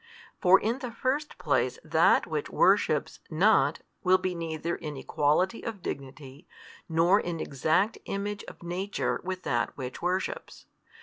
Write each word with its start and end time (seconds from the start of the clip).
For 0.39 0.59
in 0.59 0.79
the 0.79 0.89
first 0.91 1.37
place 1.37 1.77
that 1.83 2.25
which 2.25 2.49
worships 2.49 3.19
not 3.29 3.81
will 4.03 4.17
be 4.17 4.33
neither 4.33 4.75
in 4.75 4.97
equality 4.97 5.61
of 5.63 5.83
dignity, 5.83 6.47
nor 6.89 7.19
in 7.19 7.39
exact 7.39 7.99
Image 8.05 8.43
of 8.45 8.63
nature 8.63 9.21
with 9.23 9.43
that 9.43 9.77
which 9.77 10.01
worships. 10.01 10.65